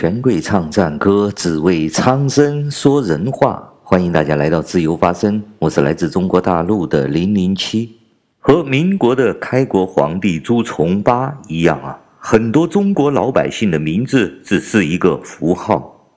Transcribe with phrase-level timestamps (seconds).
[0.00, 3.68] 权贵唱战歌，只为苍生说人话。
[3.82, 7.96] 欢迎大家来到自由发声，我是来自中国大陆的零零七。
[8.38, 16.08] 和民国的开国皇帝朱重八一样啊，很多中国老百姓的名字只是一个符号。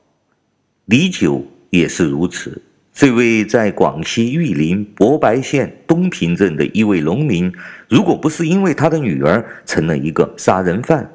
[0.85, 2.61] 李九也是如此。
[2.93, 7.51] 这位在广西玉林博白县东平镇的一位农民，
[7.89, 11.09] 如果不是因为他的女儿成了一个杀人犯，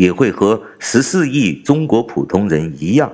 [0.00, 3.12] 也会和十四亿中国普通人一样，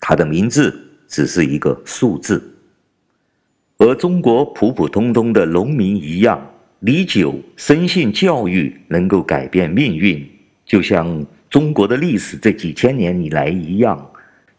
[0.00, 0.74] 他的名字
[1.06, 2.42] 只是一个数字。
[3.76, 6.40] 和中国普普通通的农民一样，
[6.80, 10.26] 李九深信教育能够改变命运，
[10.64, 14.10] 就像中国的历史这几千年以来一样。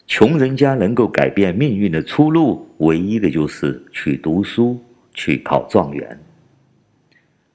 [0.06, 4.80] 穷人家能够改变命运的出路，唯一的就是去读书，
[5.16, 6.20] 去考状元。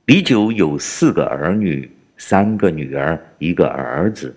[0.07, 1.89] 李九有四个儿女，
[2.19, 4.37] 三个女儿，一个儿子。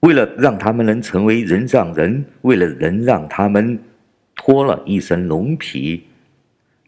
[0.00, 3.78] 为了让他们能成为人上人，为了能让他们
[4.36, 6.04] 脱了一身龙皮，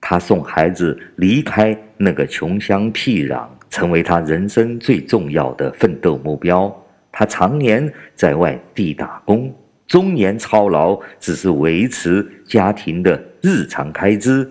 [0.01, 6.75] 他送孩子离开那个穷乡僻壤，成为他人生最重要的奋斗目标。
[7.11, 9.53] 他常年在外地打工。
[9.87, 14.51] 终年操劳，只是维持家庭的日常开支，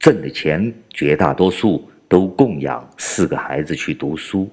[0.00, 4.50] 挣的钱绝大多数都供养四个孩子去读书。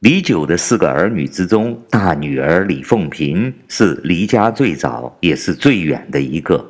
[0.00, 6.62] 李九的四个儿女之中，大女儿李凤萍是离家最早也是最远的一个，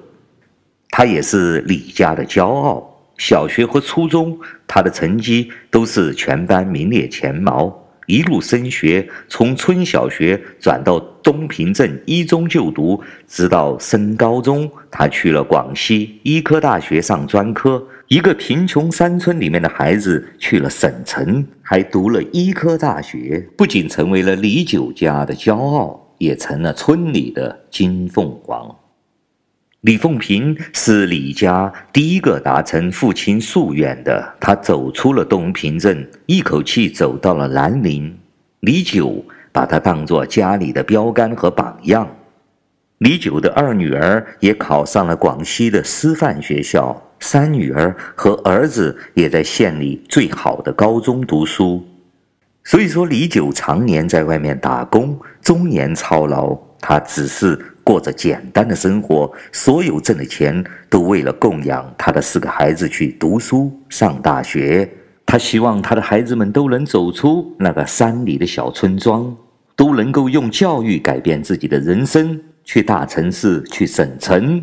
[0.90, 2.88] 她也是李家的骄傲。
[3.18, 7.76] 小学和初中，她的成绩都是全班名列前茅。
[8.06, 17.84] 一路升学，从村小学转到东平镇一中就读，直到升高中，她去了广西医科大学上专科。
[18.08, 28.76] 一个贫穷山村里面的孩子去了省城，还读了医科大学，不仅成为了李九家的骄傲，也成了村里的金凤凰。
[29.80, 38.16] 李凤萍是李家第一个达成父亲夙愿的，她走出了东平镇，一口气走到了南宁。
[38.60, 42.08] 李九把她当作家里的标杆和榜样。
[42.98, 51.82] 李九的二女儿也考上了广西的师范学校，三女儿和儿子也在县里最好的高中读书。
[52.64, 57.58] 所以说，李九常年在外面打工，终年操劳，他只是。
[57.86, 64.90] 过着简单的生活，所有挣的钱都为了供养他的四个孩子去读书上大学。
[65.24, 69.32] 他希望他的孩子们都能走出那个山里的小村庄，
[69.76, 74.60] 都能够用教育改变自己的人生，去大城市、去省城，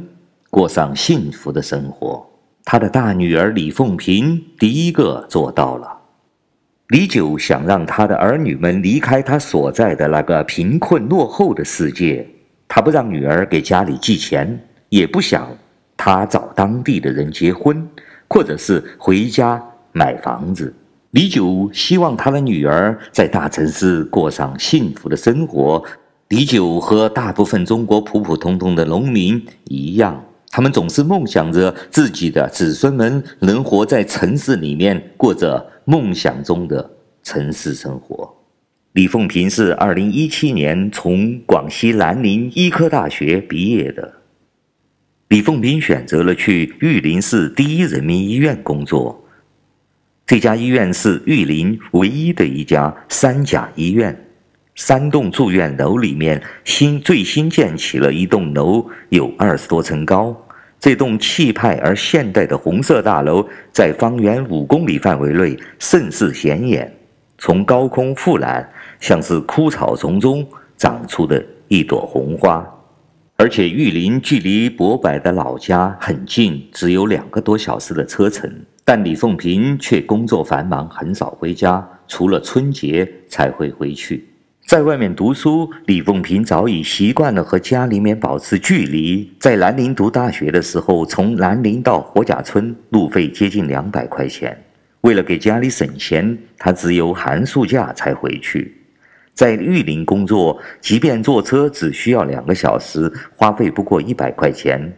[0.50, 2.30] 过上幸福的生活。
[2.66, 5.98] 他的大女儿李凤萍第一个做到了。
[6.88, 12.28] 李九想让他的儿女们离开他所在的那个贫困落后的世界。
[12.68, 14.60] 他不让女儿给家里寄钱，
[14.90, 15.48] 也不想
[15.96, 17.88] 他找当地的人结婚，
[18.28, 20.74] 或者是回家买房子。
[21.12, 25.84] 李九希望他的女儿在大城市过上幸福的生活。
[26.30, 30.24] 李九和大部分中国普普通通的农民一样，
[30.56, 36.92] 他们总是梦想着自己的子孙们能活在城市里面，过着梦想中的
[37.24, 38.32] 城市生活。
[38.92, 44.14] 李凤平是二零一七年从广西南宁医科大学毕业的。
[45.30, 49.26] 李凤萍选择了去玉林市第一人民医院工作。
[50.28, 54.16] 这家医院是玉林唯一的一家三甲医院。
[54.76, 60.36] 三栋住院楼里面新最新建起了一栋楼，有二十多层高。
[60.84, 66.94] 这栋气派而现代的红色大楼，在方圆五公里范围内甚是显眼。
[67.38, 68.70] 从高空俯览，
[69.00, 72.70] 像是枯草丛中长出的一朵红花。
[73.38, 78.54] 而且玉林距离博白的老家很近，只有两个多小时的车程。
[78.84, 84.28] 但李凤平却工作繁忙，很少回家，除了春节才会回去。
[84.66, 89.30] 在外面读书，李凤平早已习惯了和家里面保持距离。
[89.38, 94.58] 在兰陵读大学的时候，从兰陵到火甲村，路费接近两百块钱。
[95.02, 98.74] 为了给家里省钱，他只有寒暑假才回去。
[99.34, 104.92] 在玉林工作，即便坐车只需要两个小时，花费不过一百块钱。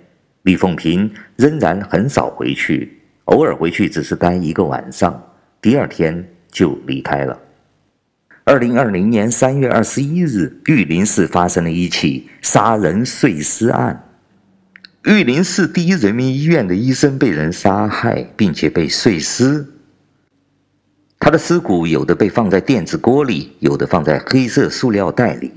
[0.44, 5.22] 李凤平仍然很少回去，偶尔回去只是待一个晚上，
[5.60, 7.38] 第二天就离开了。
[8.48, 14.08] 二零二零年三月二十一日，玉林市发生了一起杀人碎尸案。
[15.06, 19.66] 玉林市第一人民医院的医生被人杀害，并且被碎尸。
[21.18, 25.52] 他的尸骨有的被放在电子锅里，有的放在黑色塑料袋里。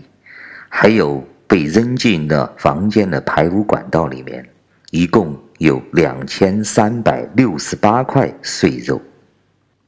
[0.71, 4.49] 还有被扔进了房间的排污管道里面，
[4.93, 8.99] 一共有两千三百六十八块碎肉。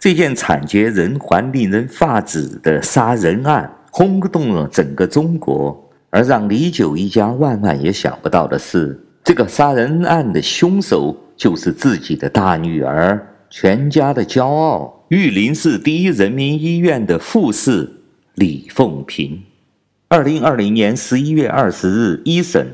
[0.01, 13.21] 这件惨绝人寰、令人发指的杀人案轰动了整个中国，而让李九一家万万也想不到的是，这个杀人案的凶手就是自己的大女儿，
[13.51, 17.87] 全家的骄傲——玉林市第一人民医院的护士
[18.37, 19.43] 李凤萍。
[20.09, 22.67] 二零二零年十一月二十日一审，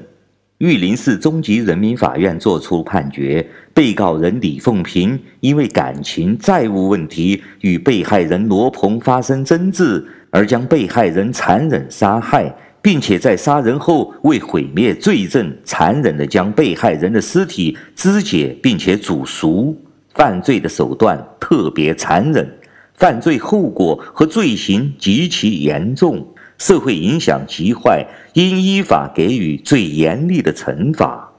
[0.58, 12.50] 玉林市中级人民法院作出判决：被告人李凤平因为感情债务问题与被害人罗鹏发生争执，而将被害人残忍杀害，
[12.80, 19.76] 并且在杀人后为毁灭罪证，残忍地将被害人的尸体肢解并且煮熟，
[20.14, 22.50] 犯罪的手段特别残忍，
[22.94, 26.26] 犯罪后果和罪行极其严重。
[26.58, 31.32] 社会影响极坏，应依法给予最严厉的惩罚。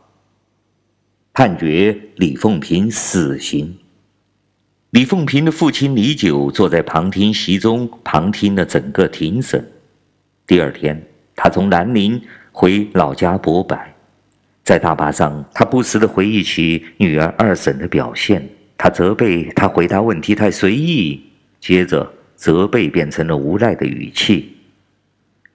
[1.34, 3.78] 判决李凤平死刑。
[4.92, 9.64] 李凤平的父亲李九坐在旁听席中，旁听了整个庭审。
[10.48, 11.02] 第二天，
[11.36, 12.20] 他从南宁
[12.52, 13.94] 回老家博白，
[14.64, 18.48] 在大巴上，他不时地回忆起女儿二审的表现。
[18.78, 21.22] 他责备她回答问题太随意，
[21.60, 24.57] 接着责备变成了无奈的语气。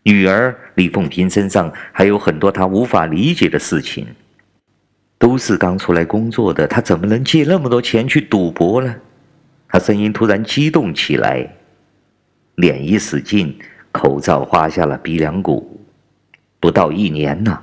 [0.04, 4.06] 女儿李凤萍身上还有很多她无法理解的事情，
[5.18, 8.96] 都是刚出来工作的，她怎么能借那么多钱去赌博呢？
[9.68, 11.56] 她声音突然激动起来，
[12.56, 13.56] 脸一使劲，
[13.92, 15.80] 口罩划下了鼻梁骨。
[16.58, 17.62] 不到一年呢，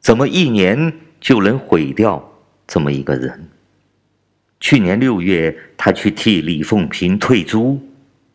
[0.00, 2.32] 怎么一年就能毁掉
[2.66, 3.48] 这么一个人？
[4.58, 7.80] 去年六月，他去替李凤萍退租。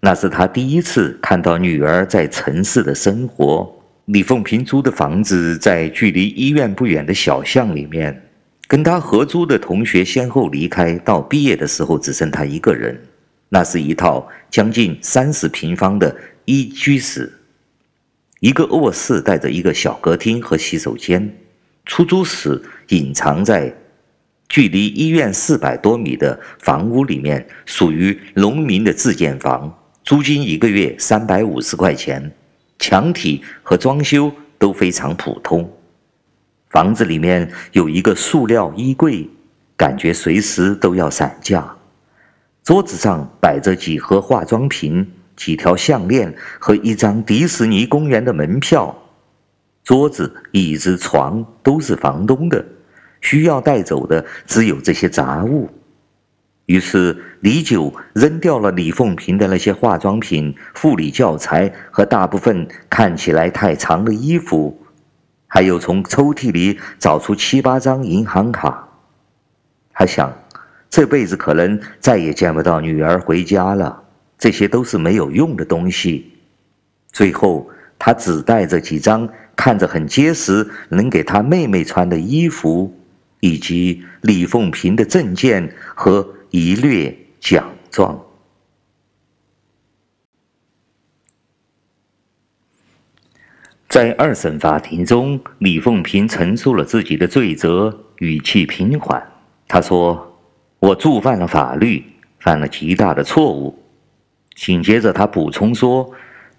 [0.03, 3.71] 那是他第一次看到女儿在城市的生活。
[4.05, 8.29] 李凤平租的房子在距离医院不远的小巷里面，
[8.67, 12.99] 跟他合租的同学先后离开，到毕业的时候只剩他一个人。
[13.47, 16.13] 那是一套将近三十平方的
[16.45, 17.31] 一居室，
[18.39, 21.31] 一个卧室带着一个小客厅和洗手间。
[21.85, 22.59] 出租室
[22.89, 23.73] 隐藏在
[24.49, 29.77] 距离医院四百多米的房屋里面，属于农民的自建房。
[30.03, 32.31] 租金一个月三百五十块钱，
[32.79, 35.71] 墙体和装修都非常普通。
[36.69, 39.29] 房子里面有一个塑料衣柜，
[39.77, 41.75] 感觉随时都要散架。
[42.63, 48.97] 桌子上摆着几盒化妆品、几条项链和一张迪士尼公园的门票。
[49.83, 52.63] 桌子、椅子、床都是房东的，
[53.21, 55.69] 需要带走的只有这些杂物。
[56.71, 64.81] 于是，李九扔掉了李凤萍的那些化妆品、护理教材和大部分看起来太长的衣服，
[65.47, 68.87] 还有从抽屉里找出七八张银行卡。
[69.91, 70.33] 他想，
[70.89, 74.01] 这辈子可能再也见不到女儿回家了，
[74.37, 76.31] 这些都是没有用的东西。
[77.11, 82.97] 最后，他只带着几张看着很结实、能给他妹妹穿的衣服，
[83.41, 86.25] 以及李凤萍的证件和。
[86.51, 88.19] 一略奖状。
[93.87, 99.25] 在二审法庭中，李凤平陈述了自己的罪责，语气平缓。
[99.65, 100.37] 他说
[100.79, 102.03] ：“我触犯了法律，
[102.39, 103.77] 犯了极大的错误。”
[104.55, 106.09] 紧接着，他补充说：“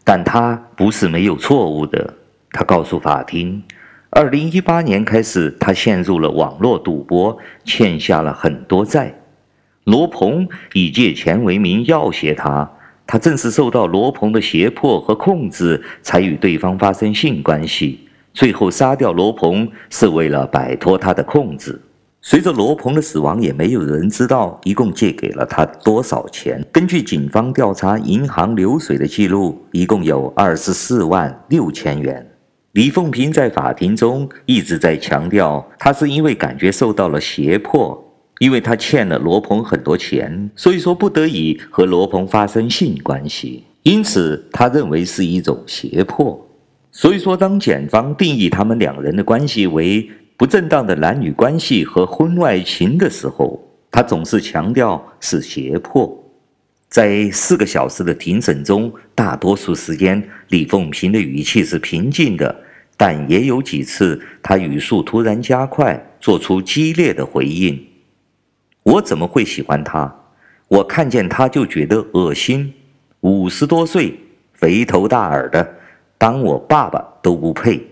[0.04, 2.14] 但他不是没有错误的。”
[2.50, 3.62] 他告诉法庭
[4.08, 9.14] ：“二零一八年开始，他陷入了网络赌博，欠下了很多债。”
[9.85, 12.71] 罗鹏以借钱为名要挟他，
[13.07, 17.99] 他正是受到罗鹏的胁迫和控制，才与对方发生性关系。
[18.33, 21.81] 最后杀掉罗鹏是为了摆脱他的控制。
[22.25, 26.65] 随着罗鹏的死亡，也没有人知道一共借给了他多少钱。
[26.71, 32.25] 根据警方调查银行流水的记录，一共有二十四万六千元。
[32.75, 38.01] 李凤平在法庭中一直在强调，他是因为感觉受到了胁迫。
[38.42, 46.44] 因为他欠了罗鹏很多钱，所以说不得已和罗鹏发生性关系，因此他认为是一种胁迫。
[46.90, 53.61] 所以说，当检方定义他们两人的关系为不正当的男女关系和婚外情的时候，
[53.92, 56.12] 他总是强调是胁迫。
[56.88, 62.52] 在四个小时的庭审中，大多数时间李凤平的语气是平静的，
[62.96, 67.80] 但也有几次他语速突然加快，做出激烈的回应。
[68.83, 70.15] 我怎么会喜欢他？
[70.69, 72.73] 我看见他就觉得恶心。
[73.21, 74.19] 五十多岁，
[74.53, 75.75] 肥头大耳的，
[76.19, 77.87] 当我爸爸都不配。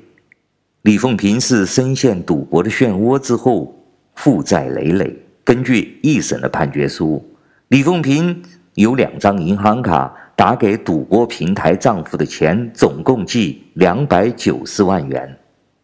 [0.82, 3.72] 李凤平是深陷赌博的漩涡之后，
[4.14, 5.16] 负债累累。
[5.44, 7.24] 根据一审的判决书，
[7.68, 8.42] 李凤平
[8.74, 15.36] 有两张银行卡打给赌博平台账户的钱总共计两百九十万元。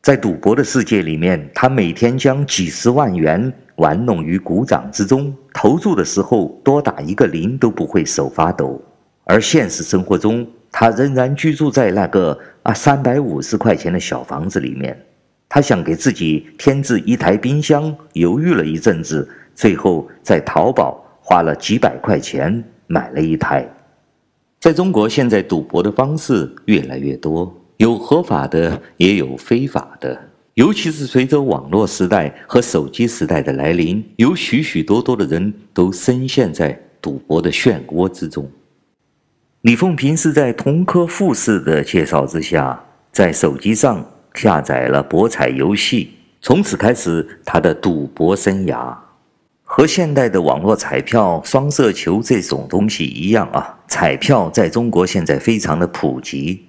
[0.07, 8.81] 在赌博的世界里面，他每天将几十万元玩弄于股掌之中，投注的时候多打一个零都不会手发抖。
[9.25, 14.97] 而现实生活中，他仍然居住在那个啊三百五十块钱的小房子里面。
[15.49, 23.69] 他想给自己添置一台冰箱，犹豫了一阵子，最后在淘宝花了几百块钱买了一台。
[24.61, 27.53] 在中国，现在赌博的方式越来越多。
[27.78, 30.18] 有合法的，也有非法的。
[30.54, 38.50] 尤其是随着网络时代和手机时代的来临，有许许多多的人都深陷在赌博的漩涡之中。
[39.61, 44.02] 李凤平是在同科富士的介绍之下，在手机上
[44.33, 48.97] 下载了博彩游戏，从此开始他的赌博生涯。
[49.62, 56.64] 和现代的网络彩票、双色球这种东西一样啊，彩票在中国现在非常的普及。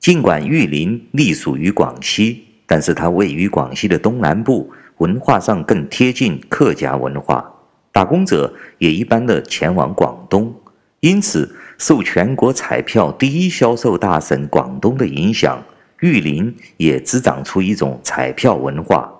[0.00, 7.52] 尽管玉林隶属于广西，但是它位于广西的东南部，文化上更贴近客家文化。
[7.90, 10.54] 打工者也一般的前往广东，
[11.00, 15.60] 因此受全国彩票第一销售大省广东的影响，
[16.00, 19.12] 玉林也滋长出一种彩票文化。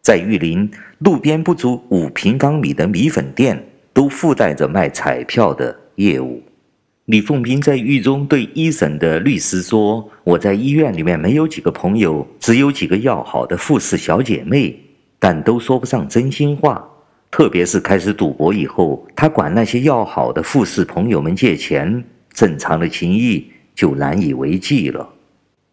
[0.00, 3.62] 在玉林，路边不足五平方米的米粉店
[3.92, 6.42] 都附带着卖彩票的业务。
[7.06, 14.74] 李凤平在狱中对一审的律师说：“我在医院里面没有几个朋友，只有几个要好的护士小姐妹，
[15.18, 16.82] 但都说不上真心话。
[17.30, 25.06] 特别是开始赌博以后，他管那些要好的护士朋友们借钱，正常的情谊就难以为继了。”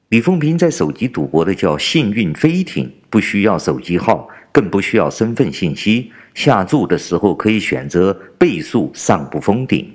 [0.10, 9.90] 李凤平在手机赌博的叫幸运飞艇，不需要手机号，更不需要身份信息，下注的时候可以选择倍数上不封顶。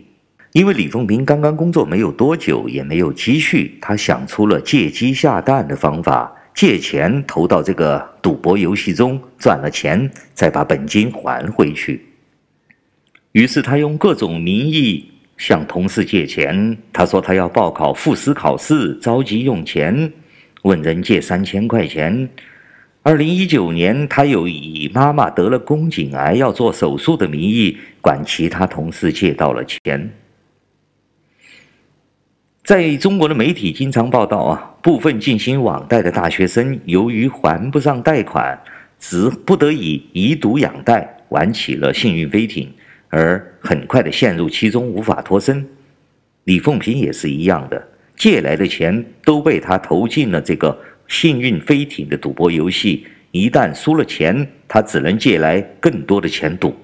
[0.56, 12.06] 因为李凤平刚刚工作没有多久，也没有积蓄，他想出了借鸡下蛋的方法，借钱投到这个赌博游戏中，赚了钱再把本金还回去。
[13.32, 16.78] 于是他用各种名义向同事借钱。
[16.90, 20.10] 他说他要报考复试考试，着急用钱，
[20.62, 22.30] 问人借三千块钱。
[23.02, 30.10] 二零一九年，他又以妈妈得了宫颈癌要做手术的名义，管其他同事借到了钱。
[32.66, 38.60] 在中国的媒体经常报道啊，部分进行网贷的大学生由于还不上贷款，
[38.98, 42.68] 只不得已以赌养贷，玩起了幸运飞艇，
[43.08, 45.64] 而很快的陷入其中无法脱身。
[46.42, 47.80] 李凤平也是一样的，
[48.16, 56.74] 借来的钱都被他投进了这个幸运飞艇的赌博游戏，一旦输了钱，他只能借来更多的钱赌。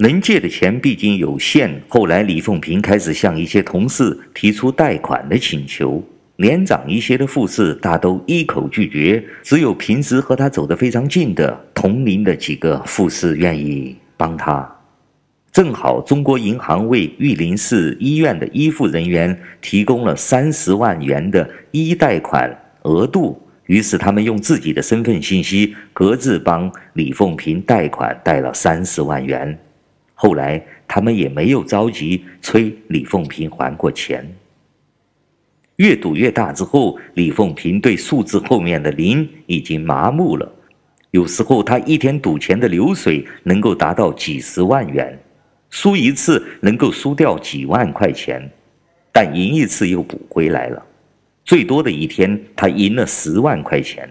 [0.00, 6.00] 能借的钱毕竟有限，后来李凤平开始向一些同事提出贷款的请求，
[6.36, 14.72] 年长一些的护士大都一口拒绝，只有平时和他走得非常近的同龄的几个护士愿意帮他。
[15.50, 23.36] 正好中国银行为玉林市医院的医护人员提供了三十万元的医贷款额度，
[23.66, 29.58] 于是他们用自己的身份信息各自帮李凤平贷款贷了三十万元。
[30.20, 34.28] 后来，他们也没有着急催李凤平还过钱。
[35.76, 40.52] 越赌越大之后，李凤平对数字后面的零已经麻木了。
[41.12, 45.16] 有时候，他一天赌钱的流水能够达到几十万元，
[45.70, 48.42] 输一次能够输掉几万块钱，
[49.12, 50.84] 但赢一次又补回来了。
[51.44, 54.08] 最多的一天，他赢了十万块钱。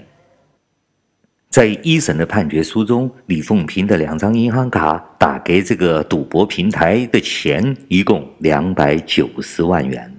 [1.50, 10.13] 在一审的判决书中，李凤平的两张银行卡打给这个赌博平台的钱一共两百九十万元。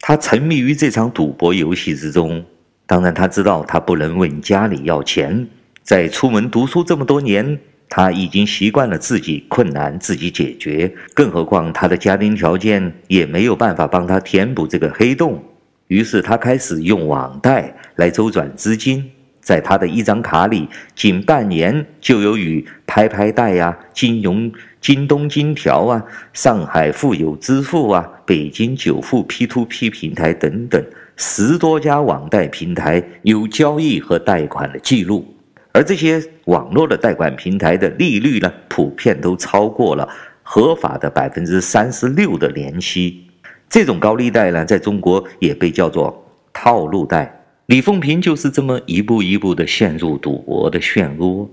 [0.00, 2.44] 他沉迷于这场赌博游戏之中，
[2.84, 5.46] 当然他知道他不能问家里要钱。
[5.82, 15.42] 在出门读书这么多年，他已经习惯了自己困难自己解决，更何况他的家庭条件也没有办法帮他填补这个黑洞。
[15.86, 19.10] 于是他开始用网贷来周转资金。
[19.44, 30.82] 在他的一张卡里，仅半年就有与拍拍贷呀、金融、京东金条啊、上海富有支付啊、北京久富 P2P 平台等等
[31.16, 35.24] 十多家网贷平台有交易和贷款的记录，
[35.72, 40.08] 而这些网络的贷款平台的利率呢，普遍都超过了
[40.42, 43.26] 合法的百分之三十六的年息。
[43.68, 47.43] 这种高利贷呢，在中国也被叫做套路贷。
[47.66, 51.48] 李凤平就是这么一步一步地陷入赌博的漩涡，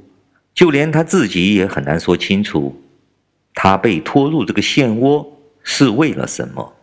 [0.53, 2.82] 就连他自己也很难说清楚，
[3.53, 5.25] 他被拖入这个漩涡
[5.63, 6.74] 是为了什么。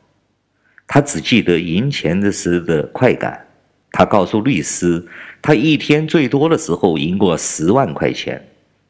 [0.86, 3.44] 他只记得赢钱的时的快感。
[3.90, 5.06] 他告诉律师，
[5.42, 8.42] 他一天最多的时候赢过十万块钱。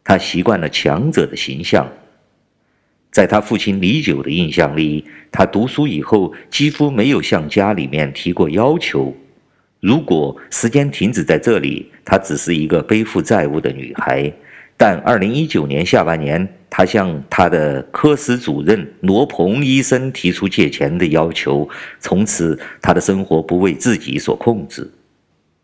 [0.04, 1.88] 他习惯了强者的形象。
[3.11, 9.12] 在他父亲李九的印象里，他读书以后几乎没有向家里面提过要求。
[9.80, 14.32] 如果时间停止在这里，她只是一个背负债务的女孩。
[14.76, 21.68] 但二零一九年下半年，她向她的科室主任罗鹏医生提出借钱的要求，
[22.00, 24.88] 从此她的生活不为自己所控制。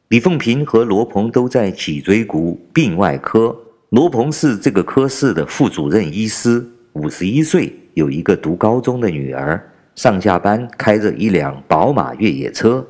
[0.09, 3.57] 李凤萍和罗鹏都在脊椎骨病外科，
[3.91, 9.61] 罗鹏是这个科室的副主任医师，五十一岁，有一个读高中的女儿，
[9.97, 12.87] 上下班开着一辆宝马越野车。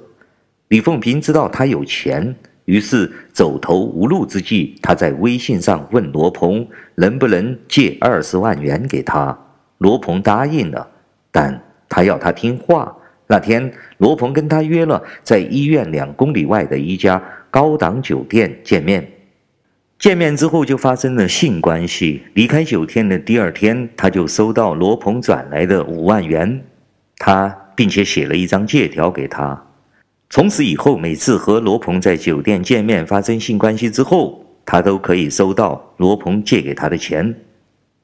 [0.75, 6.67] 李凤平知道他有钱，于是走投无路之际，他在微信上问罗鹏
[6.97, 9.39] 能不能借二十万元给他。
[9.79, 10.85] 罗鹏答应了，
[11.31, 12.93] 但他要他听话。
[13.29, 19.09] 那天，罗鹏跟他约了在医院两公里外的一家高档酒店见面。
[20.01, 22.21] 见面之后就发生了性关系。
[22.35, 26.65] 离开酒店的第二天，他就收到罗鹏转来的五万元，
[27.17, 29.65] 他并且写了一张借条给他。
[30.35, 37.33] 从此以后，每次和罗鹏在酒店见面发生性关系之后，他都可以收到罗鹏借给他的钱。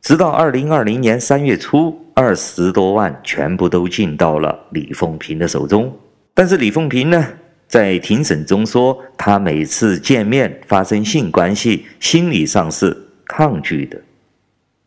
[0.00, 5.92] 直到二零二零年三月初，二十多万全部都进到了李凤平的手中。
[6.32, 7.26] 但是李凤平呢，
[7.66, 14.00] 在庭审中说，他每次见面发生性关系，心理上是抗拒的。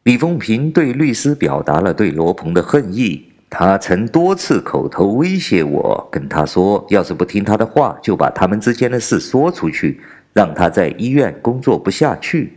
[0.04, 3.22] 李凤平对律师表达了对罗鹏的恨意。
[3.56, 10.02] 他曾多次口头威胁我，跟他说，要是不听他的话，就把他们之间的事说出去，
[10.34, 12.54] 让他在医院工作不下去。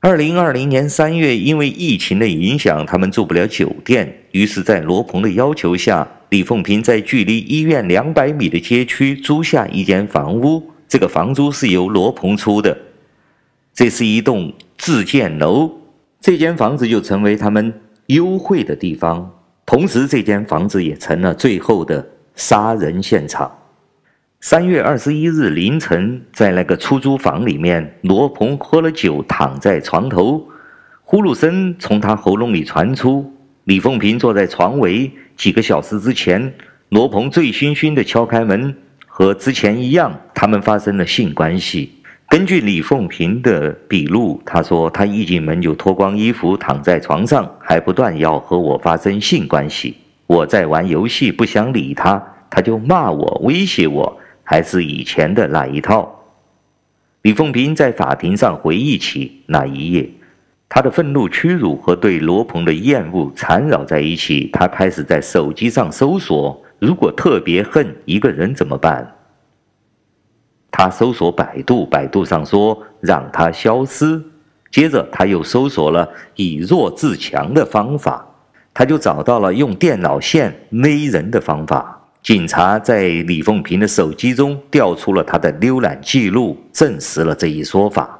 [0.00, 12.74] 二零二零年三月，因为疫情的影响，他们住不了酒店，于是，在罗鹏的要求下，李凤平在距离医院两百米的街区租下一间房屋，这个房租是由罗鹏出的。
[13.74, 15.70] 这是一栋自建楼，
[16.22, 17.74] 这间房子就成为他们
[18.06, 19.30] 幽会的地方。
[19.66, 23.50] 同时，这间房子也成了最后的杀人现场。
[24.40, 30.46] 三月二十一日凌晨，在那个出租房里面，罗鹏喝了酒，躺在床头，
[31.02, 33.32] 呼噜声从他喉咙里传出。
[33.64, 35.10] 李凤平坐在床尾。
[35.36, 36.52] 几个小时之前，
[36.90, 42.03] 罗鹏醉醺醺地敲开门，和之前一样，他们发生了性关系。
[42.34, 49.94] 根据李凤平的笔录，他说他一进门就脱光衣服躺在床上，还不断要和我发生性关系。
[50.26, 52.20] 我在玩游戏，不想理他，
[52.50, 56.24] 他就骂我、威胁我，还是以前的那一套。
[57.22, 60.10] 李凤平在法庭上回忆起那一夜，
[60.68, 64.50] 他的愤怒、屈辱和对罗鹏的厌恶缠绕在一起。
[64.52, 69.08] 他开始在手机上搜索：如果特别恨一个人怎么办？
[70.76, 74.20] 他搜索百度，百度上说让他消失。
[74.72, 78.26] 接着他又搜索了以弱制强的方法，
[78.74, 82.00] 他就找到了用电脑线勒人的方法。
[82.24, 88.18] 警察在李凤平的手机中调出了他的浏览记录，证实了这一说法。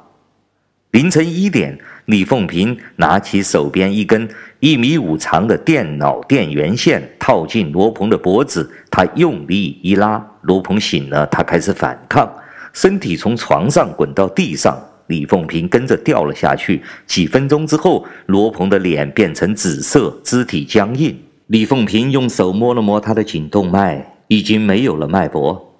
[0.91, 4.29] 凌晨一点，李凤平拿起手边一根
[4.61, 12.33] 一米五长的电脑电源线，套进罗鹏的脖子，他用力一拉，罗鹏醒了，他开始反抗。
[12.75, 16.83] 身体从床上滚到地上，李凤平跟着掉了下去。
[17.07, 21.17] 几分钟之后，罗鹏的脸变成紫色，肢体僵硬。
[21.47, 25.73] 李凤平用手摸了摸他的颈动脉，已经没有了脉搏。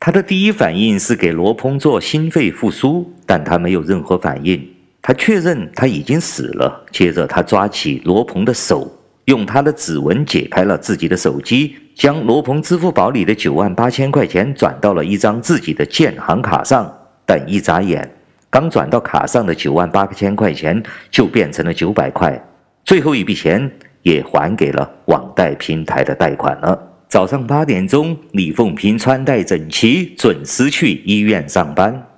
[0.00, 4.66] 他的第一反应是给罗鹏做心肺复苏，但他没有任何反应。
[5.02, 6.86] 他确认他已经死了。
[6.90, 8.90] 接着，他抓起罗鹏的手，
[9.26, 11.76] 用他的指纹解开了自己的手机。
[11.94, 16.92] 将罗鹏支付宝里的九万八千块钱转到了一张自己的建行卡上，
[17.24, 18.10] 但一眨眼，
[18.50, 22.36] 刚转到卡上的九万八千块钱就变成了九百块，
[22.84, 23.70] 最后一笔钱
[24.02, 26.76] 也还给了网贷平台的贷款了。
[27.08, 32.08] 早上八点钟，李凤平穿戴整齐，准时去医院上班。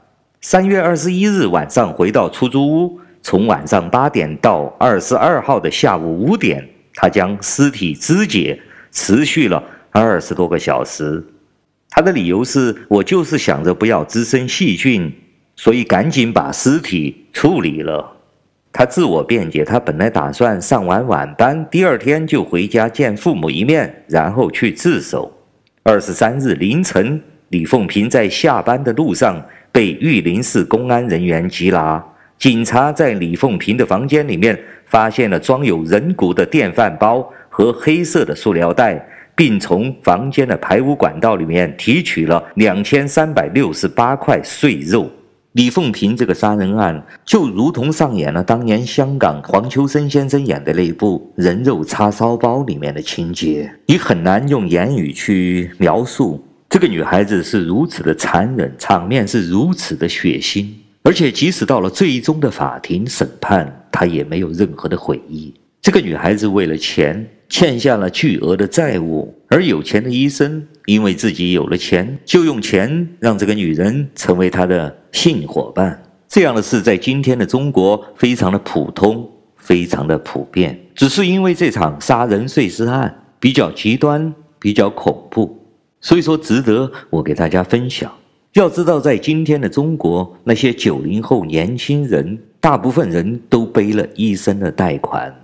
[0.40, 6.66] 三月二十一日晚上回到出租屋，从晚上八点到二十二号的下午五点，
[6.96, 8.60] 他将尸体肢解。
[8.92, 11.22] 持续了二十多个小时，
[11.90, 15.12] 他的理由是我就是想着不要滋生细菌，
[15.54, 18.16] 所以赶紧把尸体处理了。
[18.72, 25.30] 他自我辩解，他本来打算上完晚班，第二天就回家见父母一面，然后去自首。
[25.82, 32.02] 二十三日凌晨，李凤平在下班的路上被玉林市公安人员缉拿。
[32.38, 45.10] 警察在李凤萍的房间里面发现了装有人骨的电饭煲和黑色的塑料袋，并从房间的排污管道里面提取了两千三百六十八块碎肉。
[45.52, 56.46] 李凤萍这个杀人案就如同上演了当年香港黄秋生先生演的那部《人肉叉烧包》里面的情节，你很难用言语去描述。
[56.68, 60.66] 这个女孩子是如此的残忍，场面是如此的血腥，
[61.06, 65.54] 而且即使到了最终的法庭审判，她也没有任何的悔意。
[65.80, 76.02] 这个女孩子为了钱欠下了巨额的债务，而有钱的医生因为自己有了钱，就用钱让这个女人成为他的性伙伴。
[76.26, 80.76] 这样的事在今天的中国非常的普通，非常的普遍。
[80.96, 85.56] 只是因为这场杀人碎尸案比较极端，比较恐怖。
[86.00, 88.12] 所以说，值得我给大家分享。
[88.60, 95.34] 要知道，在今天的中国，那些九零后年轻人，大部分人都背了一身的贷款，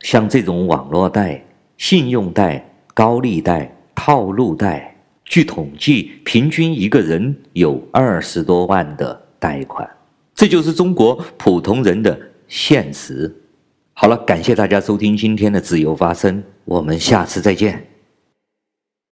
[0.00, 1.42] 像这种网络贷、
[1.78, 9.88] 信用贷、高利贷、套路贷，据统计，平均一个人有二十多万的贷款。
[10.34, 13.34] 这就是中国普通人的现实。
[13.94, 17.82] 好了，感谢大家收听今天的自由发声，我们下次再见。